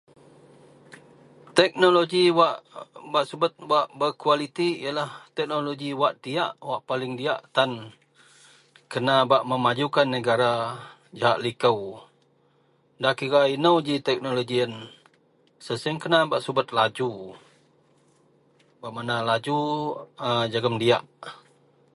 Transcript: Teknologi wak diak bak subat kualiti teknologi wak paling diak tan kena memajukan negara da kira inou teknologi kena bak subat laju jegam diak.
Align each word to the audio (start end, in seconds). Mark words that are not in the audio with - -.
Teknologi 1.59 2.23
wak 2.39 2.55
diak 2.61 3.11
bak 3.13 3.25
subat 3.29 3.53
kualiti 4.21 4.69
teknologi 5.37 5.89
wak 6.01 6.13
paling 6.89 7.13
diak 7.19 7.39
tan 7.55 7.71
kena 8.91 9.15
memajukan 9.51 10.07
negara 10.15 10.53
da 13.03 13.09
kira 13.19 13.41
inou 13.55 13.75
teknologi 14.07 14.57
kena 16.01 16.19
bak 16.31 16.43
subat 16.45 16.67
laju 16.77 17.09
jegam 20.53 20.75
diak. 20.81 21.05